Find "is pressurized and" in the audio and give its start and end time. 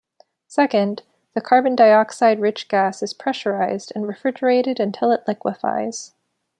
3.03-4.07